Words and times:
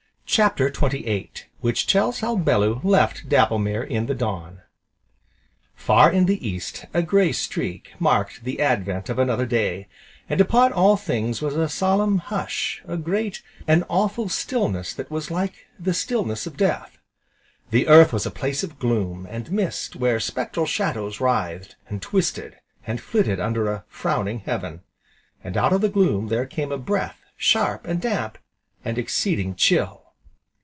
CHAPTER 0.25 0.67
XXVIII 0.69 1.29
Which 1.59 1.85
tells 1.87 2.21
how 2.21 2.37
Bellew 2.37 2.79
left 2.85 3.27
Dapplemere 3.27 3.83
in 3.83 4.05
the 4.05 4.15
dawn 4.15 4.61
Far 5.75 6.09
in 6.09 6.25
the 6.25 6.47
East 6.47 6.85
a 6.93 7.03
grey 7.03 7.33
streak 7.33 7.91
marked 7.99 8.45
the 8.45 8.61
advent 8.61 9.09
of 9.09 9.19
another 9.19 9.45
day, 9.45 9.89
and 10.29 10.39
upon 10.39 10.71
all 10.71 10.95
things 10.95 11.41
was 11.41 11.57
a 11.57 11.67
solemn 11.67 12.19
hush, 12.19 12.81
a 12.87 12.95
great, 12.95 13.41
and 13.67 13.83
awful 13.89 14.29
stillness 14.29 14.93
that 14.93 15.11
was 15.11 15.31
like 15.31 15.67
the 15.77 15.93
stillness 15.93 16.47
of 16.47 16.55
Death. 16.55 16.97
The 17.69 17.89
Earth 17.89 18.13
was 18.13 18.25
a 18.25 18.31
place 18.31 18.63
of 18.63 18.79
gloom, 18.79 19.27
and 19.29 19.51
mist, 19.51 19.97
where 19.97 20.21
spectral 20.21 20.65
shadows 20.65 21.19
writhed, 21.19 21.75
and 21.89 22.01
twisted, 22.01 22.55
and 22.87 23.01
flitted 23.01 23.41
under 23.41 23.67
a 23.69 23.83
frowning 23.89 24.39
heaven, 24.39 24.79
and 25.43 25.57
out 25.57 25.73
of 25.73 25.81
the 25.81 25.89
gloom 25.89 26.29
there 26.29 26.45
came 26.45 26.71
a 26.71 26.77
breath, 26.77 27.19
sharp, 27.35 27.85
and 27.85 27.99
damp, 27.99 28.37
and 28.85 28.97
exceeding 28.97 29.55
chill. 29.55 29.97